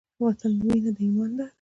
[0.15, 1.45] د وطن مینه له ایمانه ده.